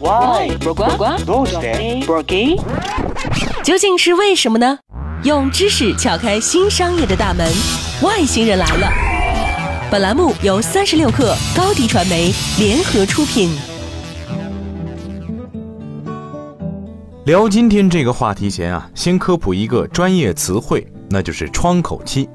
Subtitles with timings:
[0.00, 0.56] Why？
[0.58, 2.56] 不管どうして不给，
[3.62, 4.78] 究竟是为什么呢？
[5.22, 7.46] 用知识撬开新商业的大门，
[8.02, 8.88] 外星人来了。
[9.90, 13.50] 本栏目由三十六克高低传媒联合出品。
[17.24, 22.28] 聊今天这个话题前啊，先科普一个专业词汇，那就是窗口期。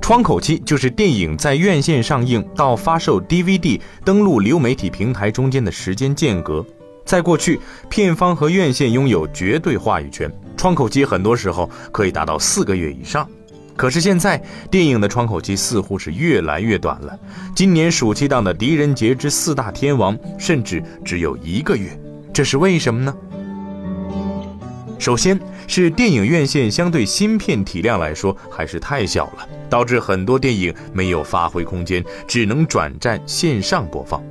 [0.00, 6.64] 窗口期就是电影在院线上映到发售 DVD、登陆流媒体平台中间的时间间隔。
[7.07, 7.57] 在过去，
[7.89, 13.25] 片方和院线拥有绝对话语权，窗口期很多时候可以达到四个月以上。
[13.77, 17.17] 可是现在，电影的窗口期似乎是越来越短了。
[17.55, 21.97] 今年暑期档的《狄仁杰之四大天王》甚至只有一个月，
[22.33, 23.15] 这是为什么呢？
[24.99, 34.21] 首先是电影院线相对新片体量来说还是太小了，导致很多电影没有发挥空间，只能转战线上播放。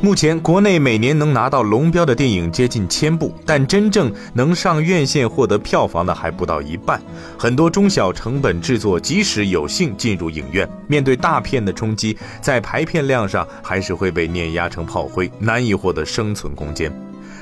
[0.00, 7.02] 目前国内每年能拿到龙标的电影接近千部，但真正能上院线获得票房的还不到一半。
[7.36, 16.92] 很多中小成本制作即使有幸进入影院，面对大片的冲击，在排片量上还是会被碾压成炮灰，难以获得生存空间。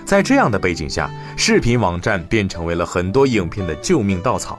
[0.07, 4.59] 在这样的背景下，视频网站便成为了很多影片的救命稻草。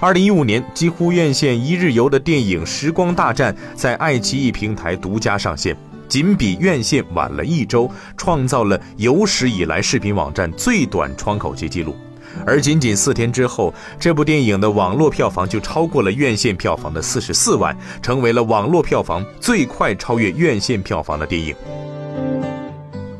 [0.00, 5.76] 二零一五年，几乎院线一日游的电影《时光大战》在爱奇艺平台独家上线，
[6.08, 11.96] 仅比院线晚了一周，创造了有史以来视频网站最短窗口期记录。
[12.44, 21.54] 而仅仅四天之后，这部电影的网络票房就超过了院线票房的四十四万，成为了网络票房最快超越院线票房的电影。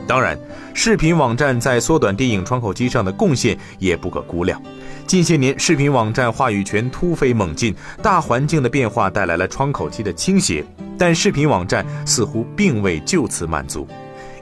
[0.06, 0.38] 当然，
[0.74, 4.60] 视频网站在缩短电影窗口期上的贡献也不可估量。
[5.06, 10.64] 近些年，视频网站话语权突飞猛进，大环境的变化带来了窗口期的倾斜，
[10.98, 13.86] 但视频网站似乎并未就此满足。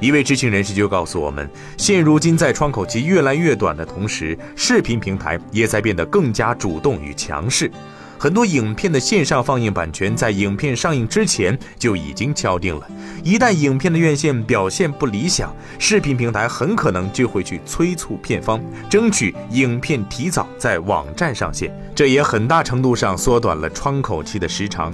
[0.01, 7.71] 一位知情人士就告诉我们，现如今在窗口期越来越短的同时，视频平台也在变得更加主动与强势。
[8.19, 12.89] 很多影片的线上放映版权在影片上映之前就已经敲定了。
[13.25, 21.73] 一旦影片的院线表现不理想，视频平台很可能就会去催促片方，争取影片提早在网站上线。
[21.95, 24.93] 这也很大程度上缩短了窗口期的时长。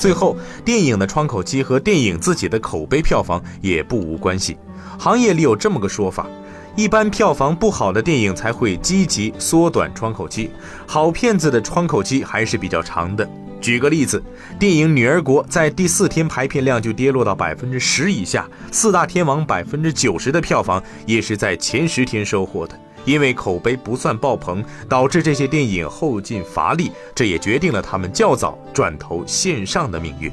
[0.00, 0.34] 最后，
[0.64, 4.56] 电影的窗口期和电影自己的口碑票房也不无关系。
[4.98, 6.26] 行业里有这么个说法。
[6.74, 10.50] 一般票房不好的电影才会积极缩短窗口期，
[10.86, 13.28] 好片子的窗口期还是比较长的。
[13.60, 14.22] 举个例子，
[14.58, 22.74] 电影《女儿国》在第四天排片量就跌落到百分之十以下，《四大天王》百分之九十的票房也是在前十天收获的。
[23.04, 30.30] 因为口碑不算爆棚，导致这些电影后劲乏力，这也决定了他们较早转投线上的命运。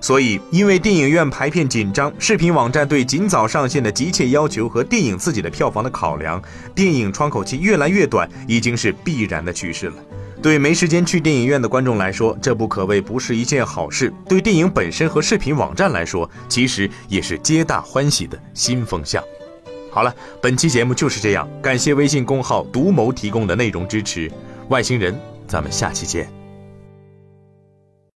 [0.00, 6.42] 所以，因为电影院排片紧张，视频网站对尽早上线的急切要求和电影自己的票房的考量，
[6.74, 9.94] 电影窗口期越来越短，已经是必然的趋势了。
[10.42, 19.24] 对没时间去电影院的观众来说，这不可谓不是一件好事；对电影本身和视频网站来说，其实也是皆大欢喜的新风向。
[19.94, 20.12] 好了，
[20.42, 24.28] 本期节目就是这样，感谢微信公号独谋提供的内容支持。
[24.68, 25.16] 外星人，
[25.46, 26.43] 咱们下期见。